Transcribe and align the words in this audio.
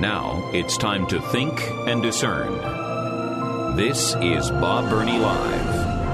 Now 0.00 0.48
it's 0.52 0.76
time 0.76 1.08
to 1.08 1.20
think 1.20 1.60
and 1.88 2.00
discern. 2.00 2.54
This 3.74 4.14
is 4.20 4.48
Bob 4.48 4.88
Burney 4.88 5.18
Live. 5.18 6.04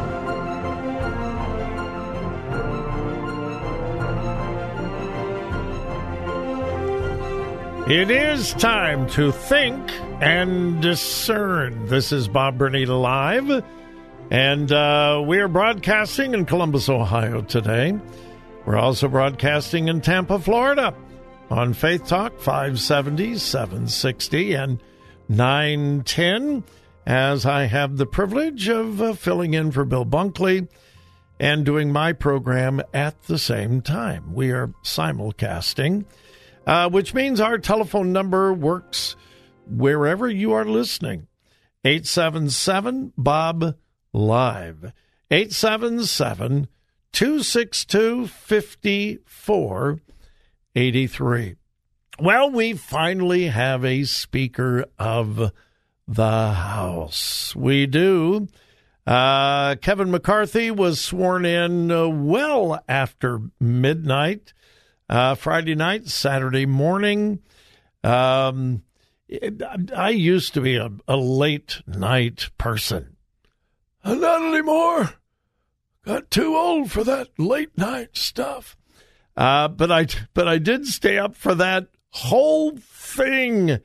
It 7.91 8.11
is 8.11 8.55
time 8.55 9.07
to 9.11 9.31
think 9.31 9.93
and 10.23 10.81
discern. 10.81 11.85
This 11.85 12.11
is 12.11 12.27
Bob 12.27 12.57
Burney 12.57 12.87
Live, 12.87 13.63
and 14.31 14.73
uh, 14.73 15.23
we're 15.27 15.49
broadcasting 15.49 16.33
in 16.33 16.47
Columbus, 16.47 16.89
Ohio 16.89 17.43
today. 17.43 17.99
We're 18.65 18.79
also 18.79 19.09
broadcasting 19.09 19.89
in 19.89 20.01
Tampa, 20.01 20.39
Florida 20.39 20.95
on 21.51 21.75
Faith 21.75 22.07
Talk 22.07 22.39
570, 22.39 23.37
760, 23.39 24.55
and 24.55 24.83
910 25.29 26.65
as 27.07 27.47
I 27.47 27.65
have 27.65 27.97
the 27.97 28.07
privilege 28.07 28.69
of 28.69 29.01
uh, 29.01 29.13
filling 29.15 29.55
in 29.55 29.73
for 29.73 29.85
Bill 29.85 30.07
Bunkley 30.07 30.69
and 31.39 31.65
doing 31.65 31.93
my 31.93 32.13
program 32.13 32.81
at 32.93 33.23
the 33.25 33.39
same 33.39 33.83
time. 33.83 34.35
We 34.35 34.51
are 34.51 34.69
simulcasting 34.83 36.05
uh, 36.67 36.89
which 36.89 37.15
means 37.15 37.41
our 37.41 37.59
telephone 37.59 38.13
number 38.13 38.53
works 38.53 39.17
wherever 39.67 40.29
you 40.29 40.53
are 40.53 40.65
listening. 40.65 41.27
877 41.85 43.13
Bob 43.17 43.77
Live. 44.13 44.93
877 45.31 46.69
262 47.13 48.27
5483. 50.75 51.55
Well, 52.19 52.51
we 52.51 52.73
finally 52.73 53.47
have 53.47 53.85
a 53.85 54.03
Speaker 54.05 54.85
of 54.99 55.53
the 56.09 56.53
House. 56.53 57.55
We 57.55 57.87
do. 57.87 58.49
Uh, 59.07 59.77
Kevin 59.77 60.11
McCarthy 60.11 60.73
was 60.73 61.01
sworn 61.01 61.45
in 61.45 61.93
uh, 61.93 62.09
well 62.09 62.83
after 62.89 63.41
midnight 63.61 64.53
uh, 65.09 65.37
Friday 65.37 65.77
night, 65.77 66.09
Saturday 66.09 66.67
morning. 66.67 67.41
Um, 68.03 68.83
I 69.97 70.11
used 70.11 70.55
to 70.55 70.61
be 70.61 70.75
a, 70.75 70.91
a 71.07 71.17
late 71.17 71.83
night 71.87 72.51
person. 72.59 73.17
Not 74.05 74.43
anymore. 74.43 75.15
Got 76.05 76.31
too 76.33 76.57
old 76.57 76.91
for 76.91 77.05
that 77.05 77.29
late 77.39 77.79
night 77.79 78.17
stuff. 78.17 78.77
Uh, 79.37 79.69
but 79.69 79.91
I 79.91 80.07
but 80.33 80.47
I 80.47 80.59
did 80.59 80.87
stay 80.87 81.19
up 81.19 81.35
for 81.35 81.55
that 81.55 81.89
whole 82.11 82.77
thing. 82.77 83.79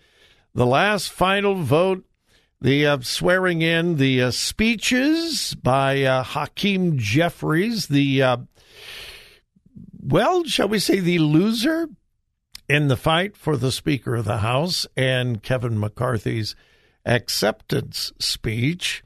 The 0.53 0.66
last 0.66 1.11
final 1.11 1.56
vote, 1.56 2.06
the 2.61 2.86
uh, 2.86 3.00
swearing 3.02 3.61
in, 3.61 3.97
the 3.97 4.23
uh, 4.23 4.31
speeches 4.31 5.56
by 5.56 6.03
uh, 6.03 6.23
Hakeem 6.23 6.97
Jeffries, 6.97 7.88
the 7.88 8.22
uh, 8.22 8.38
well, 10.01 10.44
shall 10.44 10.69
we 10.69 10.79
say, 10.79 11.00
the 11.00 11.19
loser 11.19 11.90
in 12.68 12.88
the 12.88 12.97
fight 12.97 13.35
for 13.35 13.57
the 13.57 13.72
Speaker 13.72 14.16
of 14.16 14.25
the 14.25 14.38
House 14.38 14.85
and 14.96 15.41
Kevin 15.41 15.79
McCarthy's 15.79 16.56
acceptance 17.06 18.13
speech. 18.19 19.03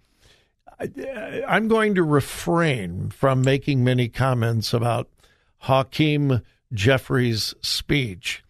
I'm 1.47 1.69
going 1.69 1.95
to 1.95 2.03
refrain 2.03 3.09
from 3.09 3.41
making 3.41 3.83
many 3.83 4.09
comments 4.09 4.73
about 4.73 5.07
Hakeem 5.63 6.41
Jeffries' 6.73 7.53
speech, 7.61 8.43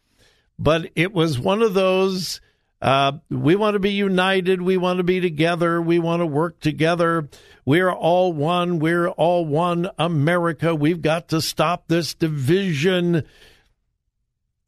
but 0.57 0.89
it 0.95 1.13
was 1.13 1.39
one 1.39 1.61
of 1.61 1.73
those 1.73 2.41
uh, 2.83 3.13
we 3.29 3.55
want 3.55 3.75
to 3.75 3.79
be 3.79 3.93
united. 3.93 4.61
We 4.61 4.75
want 4.75 4.97
to 4.97 5.05
be 5.05 5.21
together. 5.21 5.81
We 5.81 5.99
want 5.99 6.19
to 6.19 6.25
work 6.25 6.59
together. 6.59 7.29
We're 7.63 7.93
all 7.93 8.33
one. 8.33 8.79
We're 8.79 9.07
all 9.07 9.45
one 9.45 9.89
America. 9.97 10.75
We've 10.75 11.01
got 11.01 11.29
to 11.29 11.39
stop 11.39 11.87
this 11.87 12.13
division. 12.13 13.23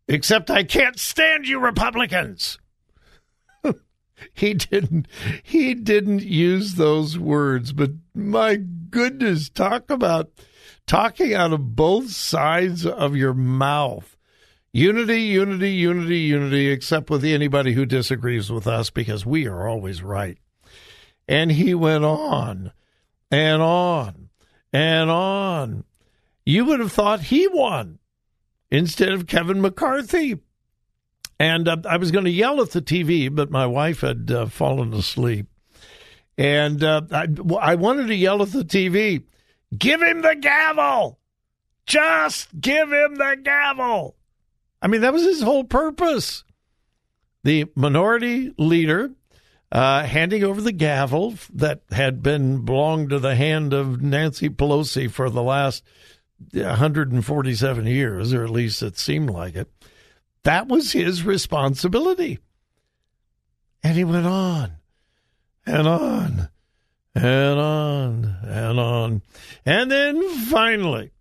Except 0.07 0.49
I 0.49 0.63
can't 0.63 0.97
stand 0.97 1.45
you 1.45 1.59
Republicans. 1.59 2.57
he 4.33 4.53
didn't 4.53 5.09
he 5.43 5.73
didn't 5.73 6.21
use 6.21 6.75
those 6.75 7.19
words, 7.19 7.73
but 7.73 7.91
my 8.13 8.55
goodness, 8.55 9.49
talk 9.49 9.89
about 9.89 10.31
talking 10.87 11.33
out 11.33 11.53
of 11.53 11.75
both 11.75 12.09
sides 12.09 12.85
of 12.85 13.15
your 13.15 13.33
mouth. 13.33 14.15
Unity, 14.71 15.21
unity, 15.21 15.71
unity, 15.71 16.19
unity, 16.19 16.67
except 16.67 17.09
with 17.09 17.23
anybody 17.23 17.73
who 17.73 17.85
disagrees 17.85 18.51
with 18.51 18.67
us 18.67 18.89
because 18.89 19.25
we 19.25 19.47
are 19.47 19.67
always 19.67 20.03
right. 20.03 20.37
And 21.27 21.51
he 21.51 21.73
went 21.73 22.03
on 22.03 22.73
and 23.31 23.61
on 23.61 24.29
and 24.73 25.09
on. 25.09 25.85
You 26.45 26.65
would 26.65 26.81
have 26.81 26.91
thought 26.91 27.21
he 27.21 27.47
won 27.47 27.99
instead 28.69 29.13
of 29.13 29.27
Kevin 29.27 29.61
McCarthy. 29.61 30.39
And 31.39 31.67
uh, 31.67 31.77
I 31.89 31.97
was 31.97 32.11
going 32.11 32.25
to 32.25 32.31
yell 32.31 32.61
at 32.61 32.71
the 32.71 32.81
TV, 32.81 33.33
but 33.33 33.49
my 33.49 33.65
wife 33.65 34.01
had 34.01 34.29
uh, 34.31 34.45
fallen 34.47 34.93
asleep. 34.93 35.47
And 36.37 36.83
uh, 36.83 37.01
I, 37.11 37.27
I 37.59 37.75
wanted 37.75 38.07
to 38.07 38.15
yell 38.15 38.41
at 38.41 38.51
the 38.51 38.63
TV, 38.63 39.23
give 39.77 40.01
him 40.01 40.21
the 40.21 40.35
gavel! 40.35 41.19
Just 41.85 42.49
give 42.59 42.91
him 42.91 43.15
the 43.15 43.37
gavel! 43.41 44.15
I 44.81 44.87
mean, 44.87 45.01
that 45.01 45.13
was 45.13 45.23
his 45.23 45.41
whole 45.41 45.63
purpose. 45.63 46.43
The 47.43 47.65
minority 47.75 48.53
leader 48.57 49.11
uh, 49.71 50.03
handing 50.03 50.43
over 50.43 50.61
the 50.61 50.71
gavel 50.71 51.35
that 51.53 51.81
had 51.91 52.21
been 52.21 52.65
belonged 52.65 53.09
to 53.09 53.19
the 53.19 53.35
hand 53.35 53.73
of 53.73 54.01
Nancy 54.01 54.49
Pelosi 54.49 55.09
for 55.09 55.29
the 55.29 55.43
last 55.43 55.83
147 56.53 57.85
years, 57.87 58.33
or 58.33 58.43
at 58.43 58.49
least 58.49 58.81
it 58.83 58.97
seemed 58.97 59.29
like 59.29 59.55
it. 59.55 59.69
That 60.43 60.67
was 60.67 60.91
his 60.91 61.23
responsibility. 61.23 62.39
And 63.83 63.97
he 63.97 64.03
went 64.03 64.27
on 64.27 64.77
and 65.65 65.87
on 65.87 66.49
and 67.15 67.59
on 67.59 68.37
and 68.43 68.79
on. 68.79 69.21
And 69.65 69.89
then 69.89 70.21
finally, 70.45 71.11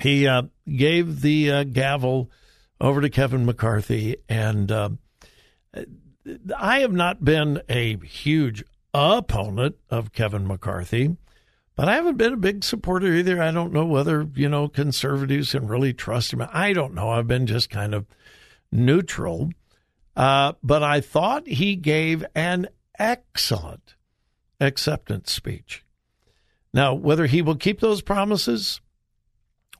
he 0.00 0.26
uh, 0.26 0.42
gave 0.68 1.20
the 1.20 1.50
uh, 1.50 1.64
gavel 1.64 2.30
over 2.80 3.00
to 3.00 3.08
Kevin 3.08 3.46
McCarthy. 3.46 4.16
And 4.28 4.70
uh, 4.70 4.90
I 6.56 6.80
have 6.80 6.92
not 6.92 7.24
been 7.24 7.62
a 7.68 7.96
huge 7.98 8.64
opponent 8.92 9.76
of 9.88 10.12
Kevin 10.12 10.46
McCarthy, 10.46 11.16
but 11.76 11.88
I 11.88 11.94
haven't 11.94 12.18
been 12.18 12.34
a 12.34 12.38
big 12.38 12.64
supporter 12.64 13.12
either. 13.14 13.40
I 13.40 13.50
don't 13.50 13.72
know 13.72 13.86
whether, 13.86 14.28
you 14.34 14.48
know, 14.48 14.68
conservatives 14.68 15.52
can 15.52 15.66
really 15.66 15.92
trust 15.92 16.32
him. 16.32 16.46
I 16.52 16.72
don't 16.72 16.94
know. 16.94 17.10
I've 17.10 17.28
been 17.28 17.46
just 17.46 17.70
kind 17.70 17.94
of 17.94 18.06
neutral. 18.70 19.50
Uh, 20.16 20.52
but 20.62 20.82
I 20.82 21.00
thought 21.00 21.48
he 21.48 21.74
gave 21.74 22.24
an 22.34 22.68
excellent 22.98 23.93
acceptance 24.64 25.32
speech. 25.32 25.84
Now, 26.72 26.94
whether 26.94 27.26
he 27.26 27.40
will 27.40 27.56
keep 27.56 27.80
those 27.80 28.02
promises, 28.02 28.80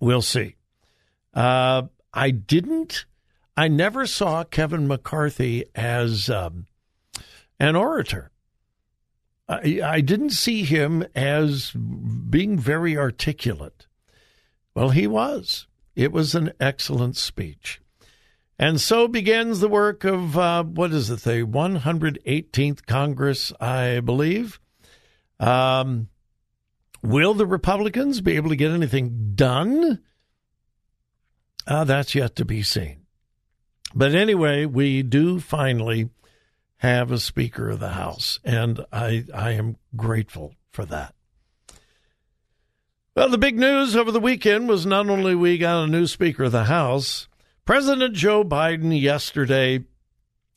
we'll 0.01 0.23
see. 0.23 0.57
Uh, 1.35 1.83
I 2.13 2.31
didn't, 2.31 3.07
I 3.57 3.69
never 3.69 4.07
saw 4.07 4.45
Kevin 4.45 4.87
McCarthy 4.87 5.65
as 5.75 6.31
um, 6.31 6.67
an 7.59 7.75
orator. 7.75 8.31
I, 9.49 9.81
I 9.85 10.01
didn't 10.01 10.31
see 10.31 10.63
him 10.63 11.05
as 11.15 11.73
being 11.73 12.59
very 12.59 12.97
articulate. 12.97 13.87
Well, 14.75 14.91
he 14.91 15.07
was. 15.07 15.67
It 15.97 16.13
was 16.13 16.35
an 16.35 16.53
excellent 16.61 17.17
speech. 17.17 17.81
And 18.59 18.81
so 18.81 19.09
begins 19.09 19.61
the 19.61 19.69
work 19.69 20.05
of, 20.05 20.39
uh, 20.39 20.63
what 20.63 20.93
is 20.93 21.11
it, 21.11 21.21
the 21.21 21.45
118th 21.45 22.87
Congress, 22.87 23.53
I 23.61 24.01
believe. 24.01 24.61
Um, 25.41 26.09
will 27.03 27.35
the 27.35 27.47
Republicans 27.47 28.21
be 28.21 28.37
able 28.37 28.51
to 28.51 28.57
get 28.57 28.71
anything 28.71 29.33
done? 29.35 30.03
Uh, 31.67 31.85
that's 31.85 32.15
yet 32.15 32.37
to 32.37 32.45
be 32.45 32.63
seen. 32.63 33.07
But 33.95 34.15
anyway, 34.15 34.67
we 34.67 35.03
do 35.03 35.41
finally 35.41 36.11
have 36.79 37.11
a 37.11 37.19
Speaker 37.19 37.71
of 37.71 37.81
the 37.81 37.91
House, 37.91 38.41
and 38.45 38.85
I, 38.93 39.25
I 39.33 39.53
am 39.53 39.77
grateful 39.97 40.55
for 40.71 40.85
that. 40.87 41.15
Well, 43.17 43.29
the 43.29 43.39
big 43.39 43.57
news 43.57 43.95
over 43.95 44.11
the 44.11 44.19
weekend 44.21 44.69
was 44.69 44.85
not 44.85 45.09
only 45.09 45.37
we 45.37 45.57
got 45.57 45.85
a 45.85 45.87
new 45.87 46.07
Speaker 46.07 46.45
of 46.45 46.53
the 46.53 46.65
House, 46.65 47.29
President 47.65 48.15
Joe 48.15 48.45
Biden 48.45 49.01
yesterday 49.01 49.85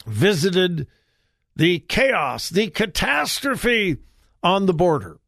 visited 0.08 0.88
the 1.56 1.80
chaos, 1.80 2.50
the 2.50 2.70
catastrophe 2.70 3.98
on 4.44 4.66
the 4.66 4.74
border. 4.74 5.20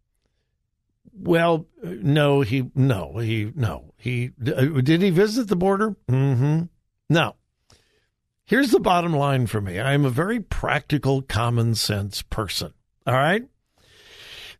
Well, 1.13 1.67
no, 1.83 2.41
he 2.41 2.71
no, 2.75 3.17
he 3.17 3.51
no, 3.55 3.93
he 3.97 4.31
did 4.41 5.01
he 5.01 5.09
visit 5.09 5.47
the 5.47 5.55
border? 5.55 5.95
Mm-hmm. 6.09 6.63
No. 7.09 7.35
Here's 8.45 8.71
the 8.71 8.79
bottom 8.79 9.13
line 9.13 9.45
for 9.45 9.61
me. 9.61 9.79
I 9.79 9.93
am 9.93 10.05
a 10.05 10.09
very 10.09 10.39
practical, 10.39 11.21
common 11.21 11.75
sense 11.75 12.21
person. 12.21 12.73
All 13.05 13.13
right? 13.13 13.43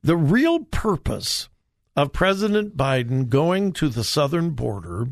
The 0.04 0.18
real 0.18 0.60
purpose 0.60 1.50
of 1.96 2.14
President 2.14 2.78
Biden 2.78 3.30
going 3.30 3.74
to 3.74 3.90
the 3.90 4.04
southern 4.04 4.52
border 4.52 5.08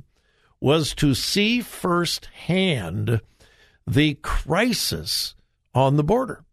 was 0.60 0.94
to 0.95 1.13
see 1.13 1.62
firsthand 1.62 3.22
the 3.86 4.16
crisis 4.16 5.36
on 5.74 5.98
the 5.98 6.04
border. 6.04 6.44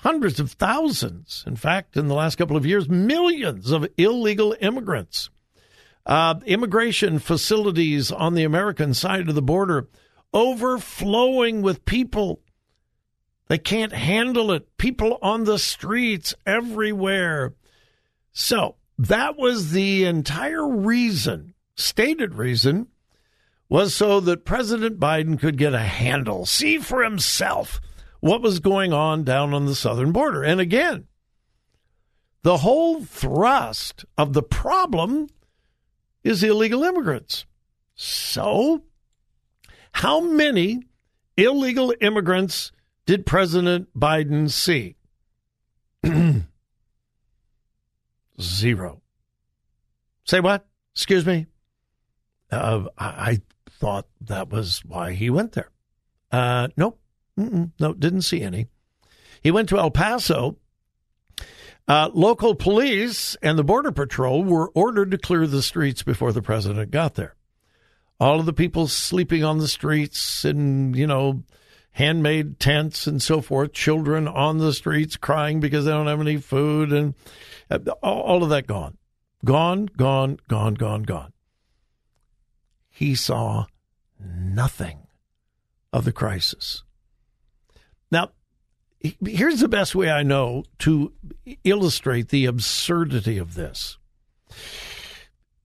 Hundreds 0.00 0.38
of 0.38 0.52
thousands, 0.52 1.42
in 1.46 1.56
fact, 1.56 1.96
in 1.96 2.06
the 2.06 2.14
last 2.14 2.36
couple 2.36 2.56
of 2.56 2.66
years, 2.66 2.88
millions 2.88 3.70
of 3.70 3.86
illegal 3.96 4.54
immigrants. 4.60 5.30
Uh, 6.04 6.34
immigration 6.44 7.18
facilities 7.18 8.12
on 8.12 8.34
the 8.34 8.44
American 8.44 8.94
side 8.94 9.28
of 9.28 9.34
the 9.34 9.42
border 9.42 9.88
overflowing 10.32 11.62
with 11.62 11.84
people. 11.84 12.40
They 13.48 13.58
can't 13.58 13.92
handle 13.92 14.52
it. 14.52 14.76
People 14.76 15.18
on 15.22 15.44
the 15.44 15.58
streets 15.58 16.34
everywhere. 16.44 17.54
So 18.32 18.76
that 18.98 19.36
was 19.36 19.72
the 19.72 20.04
entire 20.04 20.68
reason, 20.68 21.54
stated 21.74 22.34
reason, 22.34 22.88
was 23.68 23.94
so 23.94 24.20
that 24.20 24.44
President 24.44 25.00
Biden 25.00 25.40
could 25.40 25.56
get 25.56 25.74
a 25.74 25.78
handle, 25.80 26.46
see 26.46 26.78
for 26.78 27.02
himself 27.02 27.80
what 28.20 28.42
was 28.42 28.60
going 28.60 28.92
on 28.92 29.24
down 29.24 29.54
on 29.54 29.66
the 29.66 29.74
southern 29.74 30.12
border. 30.12 30.42
And 30.42 30.60
again, 30.60 31.06
the 32.42 32.58
whole 32.58 33.02
thrust 33.02 34.04
of 34.16 34.32
the 34.32 34.42
problem 34.42 35.28
is 36.22 36.42
illegal 36.42 36.82
immigrants. 36.84 37.46
So 37.94 38.82
how 39.92 40.20
many 40.20 40.82
illegal 41.36 41.94
immigrants 42.00 42.72
did 43.06 43.26
President 43.26 43.88
Biden 43.98 44.50
see? 44.50 44.96
Zero. 48.40 49.02
Say 50.24 50.40
what? 50.40 50.66
Excuse 50.94 51.24
me? 51.24 51.46
Uh, 52.50 52.84
I 52.98 53.40
thought 53.70 54.06
that 54.20 54.50
was 54.50 54.84
why 54.84 55.12
he 55.12 55.30
went 55.30 55.52
there. 55.52 55.70
Uh, 56.30 56.68
nope. 56.76 57.00
Mm-mm. 57.38 57.72
No, 57.78 57.92
didn't 57.94 58.22
see 58.22 58.42
any. 58.42 58.68
He 59.42 59.50
went 59.50 59.68
to 59.70 59.78
El 59.78 59.90
Paso. 59.90 60.56
Uh, 61.88 62.10
local 62.12 62.54
police 62.54 63.36
and 63.42 63.56
the 63.56 63.64
Border 63.64 63.92
Patrol 63.92 64.42
were 64.42 64.70
ordered 64.70 65.12
to 65.12 65.18
clear 65.18 65.46
the 65.46 65.62
streets 65.62 66.02
before 66.02 66.32
the 66.32 66.42
president 66.42 66.90
got 66.90 67.14
there 67.14 67.36
all 68.18 68.40
of 68.40 68.46
the 68.46 68.52
people 68.52 68.88
sleeping 68.88 69.44
on 69.44 69.58
the 69.58 69.68
streets 69.68 70.44
in, 70.44 70.94
you 70.94 71.06
know, 71.06 71.42
handmade 71.92 72.58
tents 72.58 73.06
and 73.06 73.22
so 73.22 73.40
forth, 73.40 73.72
children 73.72 74.26
on 74.28 74.58
the 74.58 74.72
streets 74.72 75.16
crying 75.16 75.60
because 75.60 75.84
they 75.84 75.90
don't 75.90 76.06
have 76.06 76.20
any 76.20 76.36
food, 76.36 76.92
and 76.92 77.14
uh, 77.70 77.78
all 78.02 78.42
of 78.42 78.50
that 78.50 78.66
gone. 78.66 78.96
Gone, 79.44 79.86
gone, 79.96 80.38
gone, 80.48 80.74
gone, 80.74 81.02
gone. 81.02 81.32
He 82.88 83.14
saw 83.14 83.66
nothing 84.18 85.06
of 85.92 86.04
the 86.04 86.12
crisis. 86.12 86.82
Here's 89.00 89.60
the 89.60 89.68
best 89.68 89.94
way 89.94 90.10
I 90.10 90.22
know 90.22 90.64
to 90.80 91.12
illustrate 91.64 92.30
the 92.30 92.46
absurdity 92.46 93.38
of 93.38 93.54
this. 93.54 93.98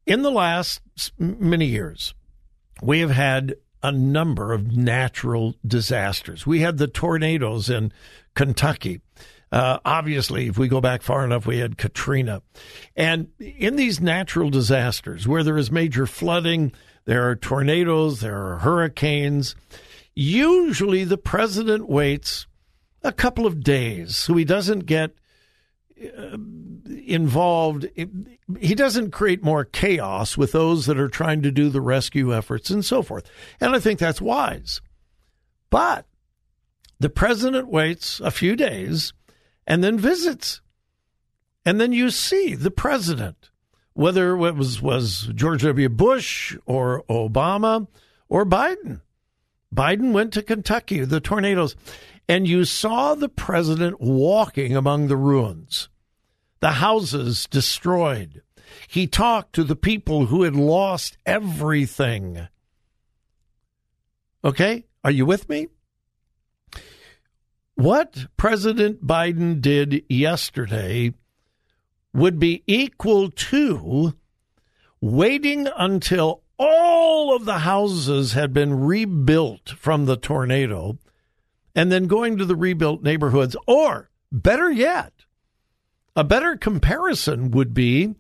In 0.06 0.22
the 0.22 0.32
last 0.32 0.82
many 1.18 1.66
years, 1.66 2.14
we 2.82 3.00
have 3.00 3.12
had 3.12 3.56
a 3.84 3.92
number 3.92 4.54
of 4.54 4.76
natural 4.76 5.56
disasters. 5.66 6.46
We 6.46 6.60
had 6.60 6.78
the 6.78 6.88
tornadoes 6.88 7.70
in 7.70 7.92
Kentucky. 8.36 9.02
Uh, 9.52 9.80
obviously, 9.84 10.48
if 10.48 10.58
we 10.58 10.68
go 10.68 10.80
back 10.80 11.02
far 11.02 11.26
enough, 11.26 11.46
we 11.46 11.60
had 11.60 11.78
Katrina. 11.78 12.42
And 12.96 13.30
in 13.40 13.76
these 13.76 14.00
natural 14.00 14.50
disasters, 14.50 15.28
where 15.28 15.44
there 15.44 15.58
is 15.58 15.72
major 15.72 16.06
flooding, 16.06 16.72
there 17.06 17.30
are 17.30 17.36
tornadoes, 17.36 18.22
there 18.22 18.38
are 18.38 18.58
hurricanes. 18.60 19.56
Usually, 20.14 21.04
the 21.04 21.18
president 21.18 21.90
waits 21.90 22.48
a 23.04 23.12
couple 23.12 23.46
of 23.46 23.64
days 23.64 24.16
so 24.16 24.36
he 24.36 24.46
doesn't 24.46 24.86
get 24.86 25.16
uh, 26.02 26.38
involved. 27.08 27.88
He 28.60 28.76
doesn't 28.76 29.12
create 29.12 29.44
more 29.44 29.66
chaos 29.66 30.38
with 30.38 30.52
those 30.52 30.86
that 30.86 31.00
are 31.00 31.10
trying 31.10 31.42
to 31.44 31.52
do 31.52 31.70
the 31.70 31.82
rescue 31.82 32.36
efforts 32.36 32.70
and 32.70 32.84
so 32.84 33.02
forth. 33.02 33.30
And 33.60 33.76
I 33.76 33.80
think 33.80 34.00
that's 34.00 34.22
wise. 34.22 34.82
But 35.70 36.06
the 37.00 37.10
president 37.10 37.68
waits 37.68 38.20
a 38.20 38.32
few 38.32 38.56
days 38.56 39.14
and 39.66 39.84
then 39.84 39.98
visits. 39.98 40.62
And 41.66 41.80
then 41.80 41.94
you 41.94 42.10
see 42.10 42.56
the 42.56 42.72
president, 42.72 43.50
whether 43.94 44.36
it 44.36 44.56
was, 44.56 44.82
was 44.82 45.30
George 45.36 45.64
W. 45.64 45.90
Bush 45.90 46.58
or 46.66 47.04
Obama 47.10 47.88
or 48.28 48.46
Biden. 48.46 49.02
Biden 49.74 50.12
went 50.12 50.34
to 50.34 50.42
Kentucky, 50.42 51.06
the 51.06 51.22
tornadoes, 51.22 51.76
and 52.32 52.48
you 52.48 52.64
saw 52.64 53.14
the 53.14 53.28
president 53.28 54.00
walking 54.00 54.74
among 54.74 55.10
the 55.10 55.18
ruins 55.18 55.90
the 56.62 56.72
houses 56.72 57.46
destroyed. 57.52 58.42
He 58.88 59.06
talked 59.06 59.52
to 59.54 59.66
the 59.66 59.76
people 59.76 60.28
who 60.28 60.44
had 60.44 60.56
lost 60.56 61.18
everything. 61.26 62.48
Okay? 64.46 64.86
Are 65.04 65.12
you 65.12 65.26
with 65.26 65.50
me? 65.50 65.68
What 67.76 68.28
President 68.38 69.06
Biden 69.06 69.60
did 69.60 70.06
yesterday 70.08 71.14
would 72.14 72.40
be 72.40 72.64
equal 72.66 73.30
to 73.30 74.14
waiting 75.02 75.68
until 75.76 76.44
all 76.58 77.36
of 77.36 77.44
the 77.44 77.60
houses 77.60 78.34
had 78.34 78.54
been 78.54 78.86
rebuilt 78.86 79.72
from 79.72 80.06
the 80.06 80.16
tornado 80.16 80.98
and 81.76 81.92
then 81.92 82.08
going 82.08 82.38
to 82.38 82.46
the 82.46 82.56
rebuilt 82.56 83.04
neighborhoods, 83.04 83.56
or 83.68 84.10
better 84.32 84.70
yet, 84.70 85.14
a 86.16 86.24
better 86.24 86.56
comparison 86.58 87.52
would 87.52 87.74
be 87.74 88.16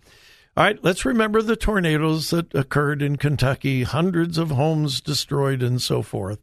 all 0.57 0.65
right, 0.65 0.83
let's 0.83 1.05
remember 1.05 1.41
the 1.41 1.55
tornadoes 1.55 2.29
that 2.31 2.53
occurred 2.53 3.01
in 3.01 3.15
Kentucky, 3.15 3.83
hundreds 3.83 4.37
of 4.37 4.51
homes 4.51 4.99
destroyed, 4.99 5.63
and 5.63 5.81
so 5.81 6.01
forth. 6.01 6.39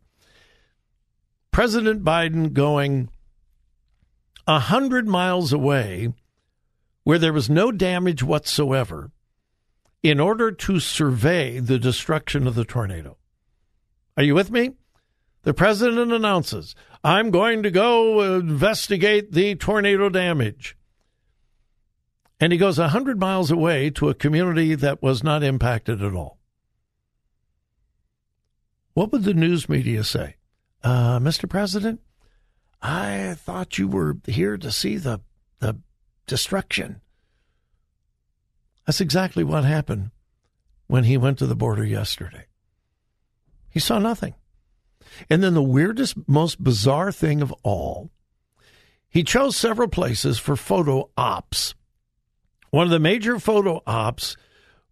President 1.53 2.03
Biden 2.03 2.55
going 2.55 3.11
a 4.47 4.61
hundred 4.61 5.07
miles 5.07 5.53
away 5.53 6.15
where 7.05 7.19
there 7.19 7.35
was 7.35 7.51
no 7.51 7.71
damage 7.71 8.23
whatsoever 8.23 9.11
in 10.03 10.19
order 10.19 10.53
to 10.53 10.81
survey 10.81 11.59
the 11.59 11.79
destruction 11.79 12.47
of 12.47 12.55
the 12.55 12.65
tornado. 12.65 13.19
Are 14.17 14.23
you 14.23 14.35
with 14.35 14.51
me? 14.51 14.71
The 15.43 15.53
president 15.53 16.13
announces, 16.13 16.75
I'm 17.05 17.31
going 17.31 17.63
to 17.63 17.71
go 17.71 18.37
investigate 18.39 19.33
the 19.33 19.55
tornado 19.55 20.09
damage. 20.09 20.77
And 22.41 22.53
he 22.53 22.59
goes 22.59 22.79
100 22.79 23.19
miles 23.19 23.51
away 23.51 23.91
to 23.91 24.09
a 24.09 24.15
community 24.15 24.75
that 24.75 25.03
was 25.03 25.25
not 25.25 25.43
impacted 25.43 26.03
at 26.03 26.15
all. 26.15 26.39
What 28.95 29.13
would 29.13 29.25
the 29.25 29.35
news 29.35 29.69
media 29.69 30.05
say? 30.05 30.37
Uh, 30.83 31.19
Mr. 31.19 31.49
President, 31.49 32.01
I 32.81 33.35
thought 33.37 33.79
you 33.79 33.89
were 33.89 34.17
here 34.27 34.57
to 34.57 34.71
see 34.71 34.97
the, 34.97 35.21
the 35.59 35.79
destruction. 36.27 37.01
That's 38.87 39.01
exactly 39.01 39.45
what 39.45 39.65
happened 39.65 40.11
when 40.87 41.05
he 41.05 41.17
went 41.17 41.39
to 41.39 41.47
the 41.47 41.57
border 41.57 41.85
yesterday. 41.85 42.47
He 43.69 43.81
saw 43.81 43.99
nothing. 43.99 44.35
And 45.29 45.43
then 45.43 45.55
the 45.55 45.63
weirdest, 45.63 46.17
most 46.27 46.63
bizarre 46.63 47.13
thing 47.13 47.43
of 47.43 47.53
all, 47.63 48.11
he 49.09 49.25
chose 49.25 49.57
several 49.57 49.89
places 49.89 50.39
for 50.39 50.57
photo 50.57 51.11
ops. 51.17 51.75
One 52.71 52.85
of 52.85 52.91
the 52.91 53.01
major 53.01 53.39
photo 53.39 53.83
ops 53.87 54.37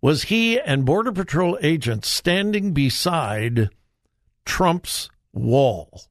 was 0.00 0.24
he 0.24 0.58
and 0.60 0.84
Border 0.84 1.12
Patrol 1.12 1.58
agents 1.62 2.08
standing 2.08 2.72
beside 2.72 3.70
Trump's 4.44 5.10
wall. 5.32 6.02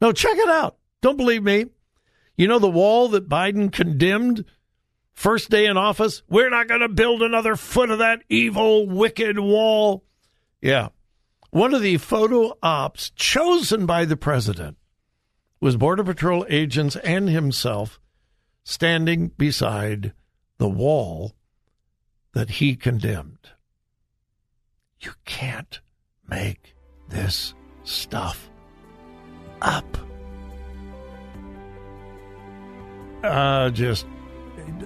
Now, 0.00 0.12
check 0.12 0.36
it 0.36 0.48
out. 0.48 0.76
Don't 1.00 1.16
believe 1.16 1.42
me. 1.42 1.66
You 2.36 2.48
know 2.48 2.58
the 2.58 2.68
wall 2.68 3.08
that 3.10 3.28
Biden 3.28 3.70
condemned 3.70 4.44
first 5.12 5.50
day 5.50 5.66
in 5.66 5.76
office? 5.76 6.22
We're 6.28 6.50
not 6.50 6.66
going 6.66 6.80
to 6.80 6.88
build 6.88 7.22
another 7.22 7.56
foot 7.56 7.90
of 7.90 7.98
that 7.98 8.22
evil, 8.28 8.88
wicked 8.88 9.38
wall. 9.38 10.04
Yeah. 10.60 10.88
One 11.54 11.72
of 11.72 11.82
the 11.82 11.98
photo 11.98 12.58
ops 12.64 13.10
chosen 13.10 13.86
by 13.86 14.06
the 14.06 14.16
president 14.16 14.76
was 15.60 15.76
Border 15.76 16.02
Patrol 16.02 16.44
agents 16.50 16.96
and 16.96 17.28
himself 17.28 18.00
standing 18.64 19.28
beside 19.28 20.14
the 20.58 20.68
wall 20.68 21.36
that 22.32 22.50
he 22.50 22.74
condemned. 22.74 23.50
You 24.98 25.12
can't 25.24 25.80
make 26.28 26.74
this 27.08 27.54
stuff 27.84 28.50
up. 29.62 29.96
Uh, 33.22 33.70
just 33.70 34.06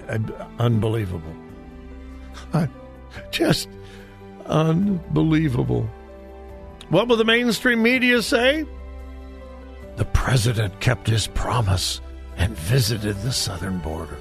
uh, 0.07 0.19
unbelievable. 0.59 1.35
just 3.31 3.69
unbelievable. 4.45 5.89
What 6.89 7.07
will 7.07 7.17
the 7.17 7.25
mainstream 7.25 7.83
media 7.83 8.19
say? 8.23 8.65
The 9.97 10.05
president 10.05 10.79
kept 10.79 11.07
his 11.07 11.27
promise 11.27 12.01
and 12.35 12.57
visited 12.57 13.21
the 13.21 13.31
southern 13.31 13.77
border. 13.77 14.17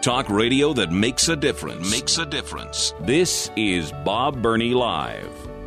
Talk 0.00 0.30
radio 0.30 0.72
that 0.74 0.92
makes 0.92 1.28
a 1.28 1.34
difference. 1.34 1.90
Makes 1.90 2.18
a 2.18 2.24
difference. 2.24 2.94
This 3.00 3.50
is 3.56 3.90
Bob 4.04 4.40
Burney 4.40 4.74
Live. 4.74 5.57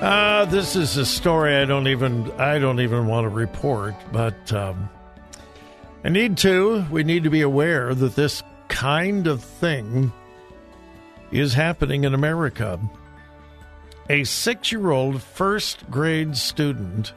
Uh, 0.00 0.46
this 0.46 0.76
is 0.76 0.96
a 0.96 1.04
story 1.04 1.54
I 1.56 1.66
don't 1.66 1.86
even 1.86 2.30
I 2.32 2.58
don't 2.58 2.80
even 2.80 3.06
want 3.06 3.26
to 3.26 3.28
report, 3.28 3.94
but 4.10 4.50
um, 4.50 4.88
I 6.04 6.08
need 6.08 6.38
to. 6.38 6.86
We 6.90 7.04
need 7.04 7.24
to 7.24 7.30
be 7.30 7.42
aware 7.42 7.94
that 7.94 8.16
this 8.16 8.42
kind 8.68 9.26
of 9.26 9.44
thing 9.44 10.10
is 11.30 11.52
happening 11.52 12.04
in 12.04 12.14
America. 12.14 12.80
A 14.08 14.24
six-year-old 14.24 15.20
first 15.20 15.88
grade 15.90 16.34
student 16.34 17.12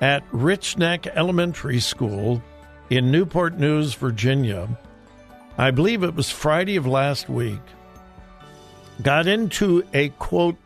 at 0.00 0.22
Rich 0.30 0.78
Neck 0.78 1.08
Elementary 1.08 1.80
School 1.80 2.40
in 2.88 3.10
Newport 3.10 3.58
News, 3.58 3.94
Virginia. 3.94 4.68
I 5.58 5.72
believe 5.72 6.04
it 6.04 6.14
was 6.14 6.30
Friday 6.30 6.76
of 6.76 6.86
last 6.86 7.28
week. 7.28 7.60
Got 9.02 9.26
into 9.26 9.84
a 9.92 10.10
quote 10.10 10.56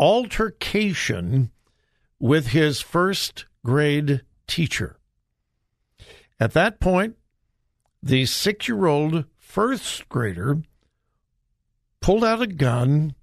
altercation 0.00 1.50
with 2.18 2.48
his 2.48 2.80
first 2.80 3.44
grade 3.64 4.22
teacher. 4.46 4.96
At 6.40 6.54
that 6.54 6.80
point, 6.80 7.16
the 8.02 8.24
six 8.24 8.66
year 8.66 8.86
old 8.86 9.26
first 9.36 10.08
grader 10.08 10.62
pulled 12.00 12.24
out 12.24 12.40
a 12.40 12.46
gun, 12.46 13.14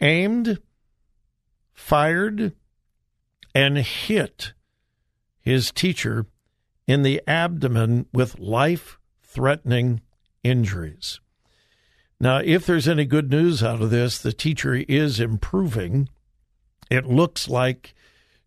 aimed, 0.00 0.58
fired, 1.72 2.52
and 3.54 3.78
hit 3.78 4.54
his 5.40 5.70
teacher 5.70 6.26
in 6.88 7.02
the 7.02 7.22
abdomen 7.28 8.06
with 8.12 8.40
life 8.40 8.98
threatening 9.22 10.00
injuries. 10.42 11.20
Now, 12.18 12.38
if 12.38 12.64
there's 12.64 12.88
any 12.88 13.04
good 13.04 13.30
news 13.30 13.62
out 13.62 13.82
of 13.82 13.90
this, 13.90 14.18
the 14.18 14.32
teacher 14.32 14.74
is 14.74 15.20
improving. 15.20 16.08
It 16.90 17.04
looks 17.04 17.48
like 17.48 17.94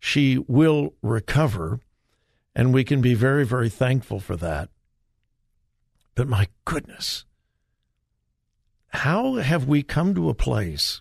she 0.00 0.38
will 0.48 0.94
recover, 1.02 1.80
and 2.54 2.74
we 2.74 2.82
can 2.82 3.00
be 3.00 3.14
very, 3.14 3.44
very 3.46 3.68
thankful 3.68 4.18
for 4.18 4.34
that. 4.36 4.70
But 6.14 6.26
my 6.26 6.48
goodness, 6.64 7.24
how 8.88 9.34
have 9.34 9.68
we 9.68 9.82
come 9.82 10.14
to 10.16 10.28
a 10.28 10.34
place 10.34 11.00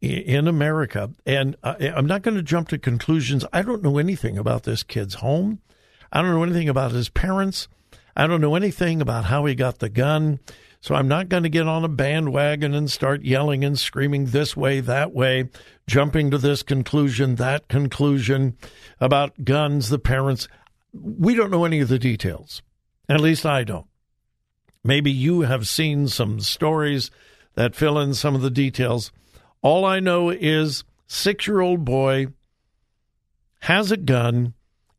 in 0.00 0.48
America? 0.48 1.10
And 1.24 1.56
I'm 1.62 2.06
not 2.06 2.22
going 2.22 2.36
to 2.36 2.42
jump 2.42 2.68
to 2.68 2.78
conclusions. 2.78 3.44
I 3.52 3.62
don't 3.62 3.82
know 3.82 3.98
anything 3.98 4.36
about 4.38 4.64
this 4.64 4.82
kid's 4.82 5.14
home. 5.14 5.60
I 6.12 6.20
don't 6.20 6.32
know 6.34 6.42
anything 6.42 6.68
about 6.68 6.92
his 6.92 7.10
parents. 7.10 7.68
I 8.16 8.26
don't 8.26 8.40
know 8.40 8.56
anything 8.56 9.00
about 9.00 9.26
how 9.26 9.44
he 9.44 9.54
got 9.54 9.78
the 9.78 9.88
gun. 9.88 10.40
So 10.80 10.94
I'm 10.94 11.08
not 11.08 11.28
going 11.28 11.42
to 11.42 11.48
get 11.48 11.66
on 11.66 11.84
a 11.84 11.88
bandwagon 11.88 12.72
and 12.72 12.90
start 12.90 13.22
yelling 13.22 13.64
and 13.64 13.78
screaming 13.78 14.26
this 14.26 14.56
way, 14.56 14.80
that 14.80 15.12
way, 15.12 15.50
jumping 15.86 16.30
to 16.30 16.38
this 16.38 16.62
conclusion, 16.62 17.34
that 17.34 17.68
conclusion 17.68 18.56
about 19.00 19.44
guns, 19.44 19.88
the 19.88 19.98
parents. 19.98 20.48
We 20.92 21.34
don't 21.34 21.50
know 21.50 21.64
any 21.64 21.80
of 21.80 21.88
the 21.88 21.98
details. 21.98 22.62
At 23.08 23.20
least 23.20 23.44
I 23.44 23.64
don't. 23.64 23.86
Maybe 24.84 25.10
you 25.10 25.42
have 25.42 25.66
seen 25.66 26.06
some 26.06 26.40
stories 26.40 27.10
that 27.54 27.74
fill 27.74 27.98
in 27.98 28.14
some 28.14 28.36
of 28.36 28.42
the 28.42 28.50
details. 28.50 29.10
All 29.62 29.84
I 29.84 29.98
know 29.98 30.30
is 30.30 30.84
six 31.08 31.48
year 31.48 31.60
old 31.60 31.84
boy 31.84 32.28
has 33.60 33.90
a 33.90 33.96
gun 33.96 34.54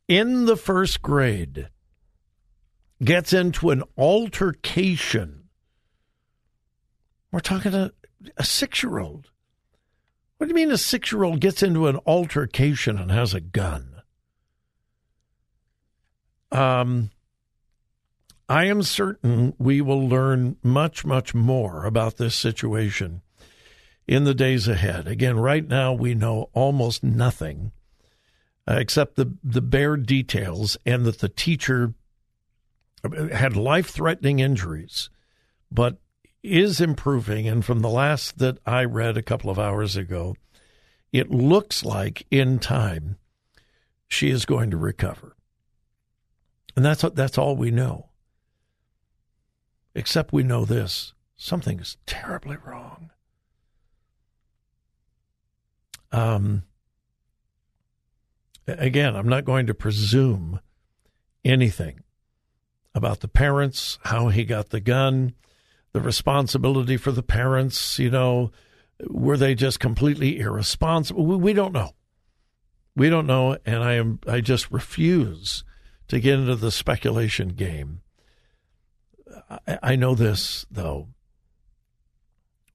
in 0.10 0.46
the 0.46 0.58
first 0.58 1.02
grade, 1.02 1.70
gets 3.02 3.32
into 3.32 3.70
an 3.70 3.84
altercation 3.98 5.39
we're 7.32 7.40
talking 7.40 7.74
a, 7.74 7.92
a 8.38 8.44
six 8.44 8.84
year 8.84 9.00
old. 9.00 9.30
What 10.38 10.48
do 10.48 10.52
you 10.52 10.56
mean 10.56 10.72
a 10.72 10.78
six 10.78 11.12
year 11.12 11.24
old 11.24 11.42
gets 11.42 11.62
into 11.62 11.88
an 11.88 12.00
altercation 12.06 12.98
and 12.98 13.12
has 13.12 13.34
a 13.34 13.42
gun? 13.42 14.02
Um, 16.52 17.12
I 18.48 18.66
am 18.66 18.82
certain 18.82 19.54
we 19.60 19.82
will 19.82 20.08
learn 20.08 20.58
much, 20.64 21.06
much 21.06 21.36
more 21.36 21.86
about 21.86 22.18
this 22.18 22.36
situation 22.36 23.22
in 24.08 24.24
the 24.24 24.34
days 24.34 24.68
ahead. 24.68 25.08
Again, 25.08 25.38
right 25.38 25.68
now 25.68 25.94
we 25.94 26.16
know 26.16 26.50
almost 26.54 27.04
nothing 27.04 27.72
uh, 28.68 28.78
except 28.80 29.16
the, 29.16 29.34
the 29.44 29.62
bare 29.62 29.98
details 29.98 30.78
and 30.86 31.06
that 31.06 31.20
the 31.20 31.30
teacher 31.30 31.94
had 33.32 33.56
life 33.56 33.90
threatening 33.90 34.40
injuries, 34.40 35.10
but 35.72 35.98
is 36.44 36.80
improving. 36.80 37.48
And 37.48 37.64
from 37.64 37.80
the 37.80 37.90
last 37.90 38.38
that 38.40 38.58
I 38.66 38.86
read 38.86 39.18
a 39.18 39.22
couple 39.24 39.50
of 39.50 39.60
hours 39.60 39.96
ago, 39.96 40.36
it 41.12 41.32
looks 41.32 41.84
like 41.84 42.26
in 42.32 42.60
time 42.60 43.18
she 44.08 44.30
is 44.30 44.46
going 44.46 44.72
to 44.72 44.78
recover. 44.78 45.36
And 46.76 46.86
that's 46.86 47.02
that's 47.14 47.38
all 47.38 47.56
we 47.56 47.72
know. 47.72 48.10
Except 49.96 50.32
we 50.32 50.44
know 50.44 50.66
this 50.66 51.14
something 51.36 51.80
is 51.80 51.98
terribly 52.06 52.58
wrong. 52.64 53.12
Um, 56.12 56.64
again, 58.68 59.16
I'm 59.16 59.30
not 59.30 59.46
going 59.46 59.68
to 59.68 59.74
presume 59.74 60.60
anything 61.46 62.02
about 62.94 63.22
the 63.22 63.28
parents, 63.28 64.00
how 64.04 64.30
he 64.30 64.44
got 64.44 64.70
the 64.70 64.80
gun, 64.80 65.34
the 65.92 66.02
responsibility 66.02 66.98
for 66.98 67.12
the 67.12 67.24
parents, 67.24 67.98
you 68.00 68.10
know, 68.10 68.52
were 69.08 69.38
they 69.38 69.56
just 69.56 69.80
completely 69.80 70.40
irresponsible? 70.40 71.26
We, 71.26 71.36
we 71.36 71.54
don't 71.54 71.74
know. 71.74 71.92
We 72.96 73.10
don't 73.10 73.28
know, 73.28 73.58
and 73.66 73.84
I 73.84 73.94
am 73.94 74.20
I 74.28 74.42
just 74.42 74.72
refuse 74.72 75.64
to 76.10 76.20
get 76.20 76.40
into 76.40 76.56
the 76.56 76.72
speculation 76.72 77.50
game. 77.50 78.02
I, 79.50 79.80
I 79.82 79.96
know 79.96 80.16
this 80.16 80.66
though. 80.70 81.08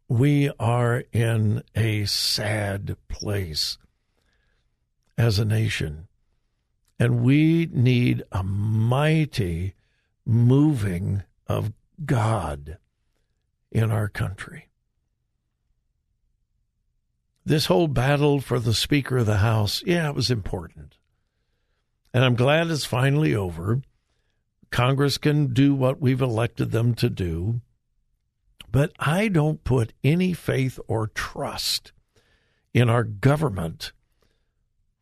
We 0.09 0.51
are 0.59 1.05
in 1.13 1.63
a 1.75 2.05
sad 2.07 2.97
place 3.09 3.79
as 5.19 5.39
a 5.39 5.45
nation, 5.45 6.09
and 6.99 7.23
we 7.23 7.69
need 7.73 8.23
a 8.33 8.43
mighty 8.43 9.75
moving 10.25 11.23
of 11.47 11.73
God 12.05 12.79
in 13.75 13.91
our 13.91 14.09
country. 14.09 14.69
This 17.45 17.67
whole 17.67 17.89
battle 17.89 18.41
for 18.41 18.59
the 18.59 18.73
Speaker 18.73 19.19
of 19.19 19.27
the 19.27 19.39
House, 19.39 19.83
yeah, 19.85 20.09
it 20.09 20.15
was 20.15 20.31
important. 20.31 20.97
And 22.15 22.25
I'm 22.25 22.37
glad 22.37 22.71
it's 22.71 22.87
finally 22.87 23.35
over. 23.35 23.83
Congress 24.71 25.19
can 25.19 25.53
do 25.53 25.75
what 25.75 26.01
we've 26.01 26.23
elected 26.23 26.71
them 26.71 26.95
to 26.95 27.11
do. 27.11 27.61
But 28.71 28.93
I 28.99 29.29
don't 29.29 29.63
put 29.63 29.93
any 30.03 30.33
faith 30.33 30.81
or 30.89 31.09
trust 31.09 31.93
in 32.73 32.89
our 32.89 33.05
government 33.05 33.93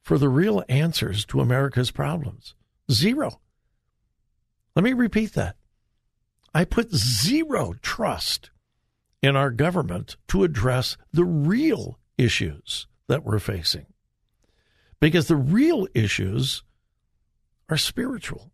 for 0.00 0.18
the 0.18 0.28
real 0.28 0.64
answers 0.68 1.24
to 1.26 1.40
America's 1.40 1.90
problems. 1.90 2.54
Zero. 2.90 3.40
Let 4.74 4.82
me 4.82 4.94
repeat 4.94 5.34
that. 5.34 5.56
I 6.54 6.64
put 6.64 6.92
zero 6.92 7.74
trust 7.80 8.50
in 9.22 9.36
our 9.36 9.50
government 9.50 10.16
to 10.28 10.44
address 10.44 10.96
the 11.12 11.24
real 11.24 11.98
issues 12.18 12.86
that 13.06 13.24
we're 13.24 13.38
facing. 13.38 13.86
Because 15.00 15.28
the 15.28 15.36
real 15.36 15.86
issues 15.94 16.62
are 17.68 17.76
spiritual. 17.76 18.50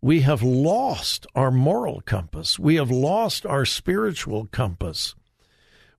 We 0.00 0.20
have 0.20 0.42
lost 0.42 1.26
our 1.34 1.50
moral 1.50 2.00
compass. 2.02 2.58
We 2.58 2.76
have 2.76 2.90
lost 2.90 3.44
our 3.46 3.64
spiritual 3.64 4.46
compass. 4.46 5.14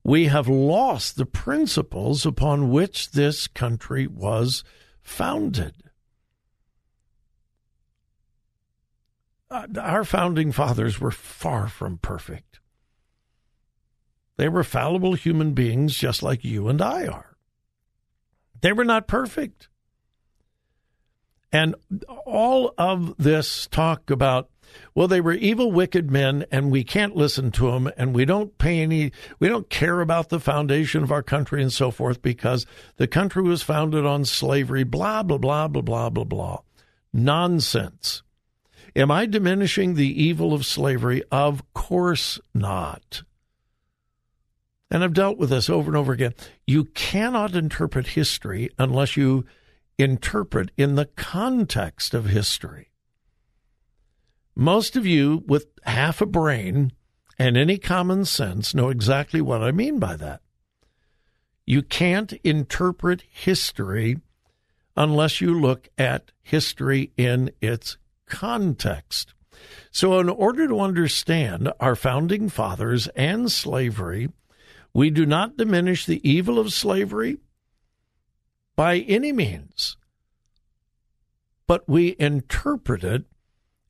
We 0.04 0.26
have 0.26 0.48
lost 0.48 1.16
the 1.16 1.26
principles 1.26 2.24
upon 2.24 2.70
which 2.70 3.10
this 3.10 3.46
country 3.48 4.06
was 4.06 4.64
founded. 5.02 5.74
Uh, 9.50 9.66
our 9.80 10.04
founding 10.04 10.52
fathers 10.52 11.00
were 11.00 11.10
far 11.10 11.68
from 11.68 11.98
perfect. 11.98 12.60
They 14.38 14.48
were 14.48 14.64
fallible 14.64 15.14
human 15.14 15.52
beings 15.52 15.96
just 15.96 16.22
like 16.22 16.44
you 16.44 16.68
and 16.68 16.80
I 16.80 17.06
are. 17.06 17.36
They 18.60 18.72
were 18.72 18.84
not 18.84 19.08
perfect. 19.08 19.68
And 21.52 21.74
all 22.24 22.72
of 22.78 23.16
this 23.16 23.66
talk 23.66 24.10
about, 24.10 24.48
well, 24.94 25.08
they 25.08 25.20
were 25.20 25.32
evil, 25.32 25.72
wicked 25.72 26.10
men, 26.10 26.44
and 26.52 26.70
we 26.70 26.84
can't 26.84 27.16
listen 27.16 27.50
to 27.52 27.70
them, 27.70 27.90
and 27.96 28.14
we 28.14 28.24
don't 28.24 28.56
pay 28.58 28.80
any, 28.80 29.12
we 29.40 29.48
don't 29.48 29.70
care 29.70 30.00
about 30.00 30.28
the 30.28 30.40
foundation 30.40 31.02
of 31.02 31.10
our 31.10 31.22
country 31.22 31.60
and 31.60 31.72
so 31.72 31.90
forth 31.90 32.22
because 32.22 32.64
the 32.96 33.08
country 33.08 33.42
was 33.42 33.62
founded 33.62 34.06
on 34.06 34.24
slavery, 34.24 34.84
blah, 34.84 35.22
blah, 35.22 35.38
blah, 35.38 35.68
blah, 35.68 35.82
blah, 35.82 36.10
blah, 36.10 36.24
blah. 36.24 36.58
Nonsense. 37.12 38.22
Am 38.94 39.10
I 39.10 39.26
diminishing 39.26 39.94
the 39.94 40.22
evil 40.22 40.52
of 40.52 40.66
slavery? 40.66 41.22
Of 41.32 41.62
course 41.72 42.38
not. 42.54 43.22
And 44.90 45.04
I've 45.04 45.12
dealt 45.12 45.38
with 45.38 45.50
this 45.50 45.68
over 45.68 45.90
and 45.90 45.96
over 45.96 46.12
again. 46.12 46.34
You 46.66 46.84
cannot 46.84 47.54
interpret 47.54 48.08
history 48.08 48.70
unless 48.78 49.16
you 49.16 49.44
interpret 49.98 50.70
in 50.76 50.94
the 50.94 51.06
context 51.06 52.14
of 52.14 52.26
history. 52.26 52.90
Most 54.54 54.96
of 54.96 55.06
you 55.06 55.44
with 55.46 55.66
half 55.84 56.20
a 56.20 56.26
brain 56.26 56.92
and 57.38 57.56
any 57.56 57.78
common 57.78 58.24
sense 58.24 58.74
know 58.74 58.88
exactly 58.88 59.40
what 59.40 59.62
I 59.62 59.72
mean 59.72 59.98
by 59.98 60.16
that. 60.16 60.40
You 61.66 61.82
can't 61.82 62.32
interpret 62.44 63.22
history 63.28 64.18
unless 64.96 65.40
you 65.40 65.58
look 65.58 65.88
at 65.98 66.32
history 66.42 67.12
in 67.16 67.50
its 67.60 67.98
context. 68.26 69.34
So, 69.90 70.18
in 70.18 70.28
order 70.28 70.66
to 70.66 70.80
understand 70.80 71.72
our 71.78 71.94
founding 71.94 72.48
fathers 72.48 73.06
and 73.08 73.50
slavery, 73.50 74.28
we 74.92 75.10
do 75.10 75.26
not 75.26 75.56
diminish 75.56 76.06
the 76.06 76.26
evil 76.28 76.58
of 76.58 76.72
slavery 76.72 77.38
by 78.76 78.98
any 78.98 79.32
means, 79.32 79.96
but 81.66 81.88
we 81.88 82.16
interpret 82.18 83.04
it 83.04 83.24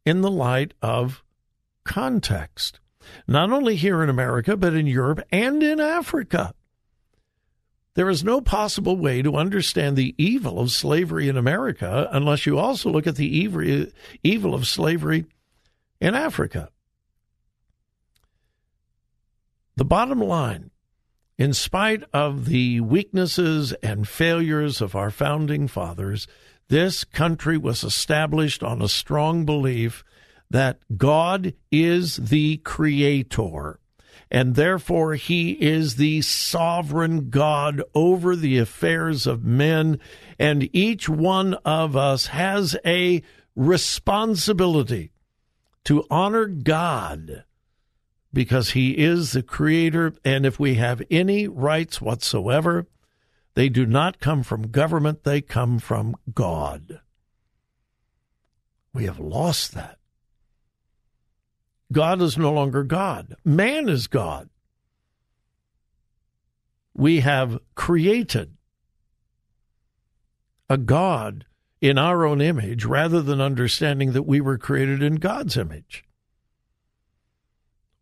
in 0.05 0.21
the 0.23 0.31
light 0.31 0.75
of 0.83 1.23
context, 1.85 2.81
not 3.27 3.51
only 3.51 3.77
here 3.77 4.03
in 4.03 4.09
America, 4.09 4.57
but 4.57 4.75
in 4.75 4.87
Europe 4.87 5.21
and 5.31 5.63
in 5.63 5.81
Africa. 5.81 6.55
There 7.95 8.09
is 8.09 8.23
no 8.23 8.41
possible 8.41 8.97
way 8.97 9.23
to 9.23 9.37
understand 9.37 9.97
the 9.97 10.15
evil 10.17 10.61
of 10.61 10.71
slavery 10.71 11.29
in 11.29 11.37
America 11.37 12.09
unless 12.13 12.47
you 12.47 12.59
also 12.59 12.91
look 12.91 13.07
at 13.07 13.17
the 13.17 13.91
evil 14.23 14.55
of 14.55 14.69
slavery 14.69 15.27
in 16.01 16.15
Africa. 16.15 16.71
The 19.77 19.85
bottom 19.85 20.21
line 20.21 20.71
in 21.39 21.55
spite 21.55 22.03
of 22.13 22.47
the 22.47 22.81
weaknesses 22.81 23.73
and 23.75 24.09
failures 24.09 24.81
of 24.81 24.97
our 24.97 25.11
founding 25.11 25.69
fathers, 25.69 26.27
this 26.69 27.05
country 27.05 27.57
was 27.57 27.85
established 27.85 28.63
on 28.63 28.83
a 28.83 28.89
strong 28.89 29.47
belief 29.47 30.05
that 30.51 30.81
God 30.97 31.55
is 31.71 32.17
the 32.17 32.57
creator, 32.59 33.79
and 34.31 34.57
therefore 34.57 35.15
he 35.15 35.53
is 35.53 35.97
the 35.97 36.23
sovereign 36.23 37.31
God 37.31 37.83
over 37.95 38.35
the 38.35 38.59
affairs 38.59 39.27
of 39.27 39.45
men, 39.45 40.01
and 40.39 40.69
each 40.75 41.09
one 41.09 41.55
of 41.65 41.97
us 41.97 42.27
has 42.29 42.77
a 42.85 43.23
responsibility 43.55 45.13
to 45.85 46.05
honor 46.11 46.47
God 46.47 47.45
because 48.39 48.71
he 48.71 48.93
is 48.93 49.33
the 49.33 49.43
creator. 49.43 50.15
And 50.25 50.47
if 50.47 50.61
we 50.61 50.77
have 50.77 51.03
any 51.11 51.49
rights 51.49 52.01
whatsoever, 52.01 52.87
they 53.55 53.69
do 53.69 53.85
not 53.85 54.21
come 54.21 54.45
from 54.45 54.71
government, 54.71 55.25
they 55.25 55.41
come 55.41 55.81
from 55.81 56.15
God. 56.33 57.01
We 58.95 59.07
have 59.07 59.19
lost 59.19 59.75
that. 59.75 59.99
God 61.91 62.23
is 62.23 62.39
no 62.39 62.53
longer 62.53 62.85
God, 62.85 63.35
man 63.45 63.89
is 63.89 64.07
God. 64.07 64.49
We 66.95 67.19
have 67.19 67.59
created 67.75 68.53
a 70.71 70.79
God 70.79 71.45
in 71.81 71.99
our 71.99 72.25
own 72.25 72.41
image 72.41 72.85
rather 72.85 73.21
than 73.21 73.41
understanding 73.41 74.13
that 74.13 74.29
we 74.29 74.41
were 74.41 74.59
created 74.59 75.03
in 75.03 75.17
God's 75.17 75.57
image. 75.57 76.05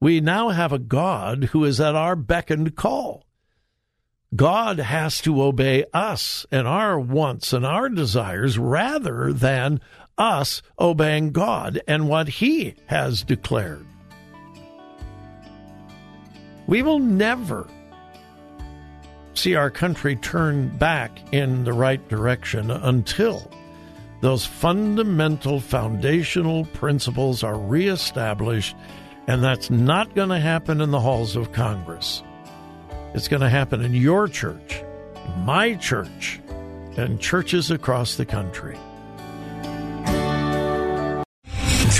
We 0.06 0.20
now 0.20 0.50
have 0.50 0.72
a 0.72 0.78
God 0.78 1.42
who 1.50 1.64
is 1.64 1.80
at 1.80 1.96
our 1.96 2.14
beck 2.14 2.48
and 2.48 2.76
call. 2.76 3.24
God 4.36 4.78
has 4.78 5.20
to 5.22 5.42
obey 5.42 5.84
us 5.92 6.46
and 6.52 6.68
our 6.68 6.96
wants 6.96 7.52
and 7.52 7.66
our 7.66 7.88
desires 7.88 8.56
rather 8.56 9.32
than 9.32 9.80
us 10.16 10.62
obeying 10.78 11.32
God 11.32 11.80
and 11.88 12.08
what 12.08 12.28
He 12.28 12.76
has 12.86 13.24
declared. 13.24 13.84
We 16.68 16.82
will 16.82 17.00
never 17.00 17.66
see 19.34 19.56
our 19.56 19.72
country 19.72 20.14
turn 20.14 20.68
back 20.78 21.18
in 21.34 21.64
the 21.64 21.72
right 21.72 22.08
direction 22.08 22.70
until 22.70 23.50
those 24.20 24.46
fundamental 24.46 25.58
foundational 25.58 26.64
principles 26.66 27.42
are 27.42 27.58
reestablished 27.58 28.76
and 29.26 29.42
that's 29.42 29.70
not 29.70 30.14
going 30.14 30.28
to 30.28 30.38
happen 30.38 30.80
in 30.80 30.90
the 30.90 31.00
halls 31.00 31.36
of 31.36 31.52
Congress. 31.52 32.22
It's 33.14 33.28
going 33.28 33.42
to 33.42 33.48
happen 33.48 33.82
in 33.82 33.94
your 33.94 34.28
church, 34.28 34.82
my 35.38 35.74
church, 35.74 36.40
and 36.96 37.20
churches 37.20 37.70
across 37.70 38.16
the 38.16 38.26
country. 38.26 38.78